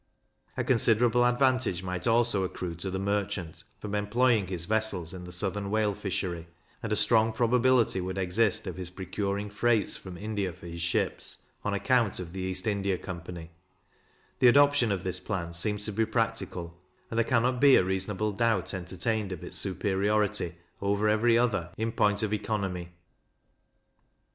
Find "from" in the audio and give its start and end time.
3.79-3.93, 9.95-10.17